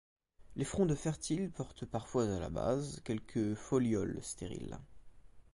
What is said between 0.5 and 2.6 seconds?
Les frondes fertiles portent parfois à la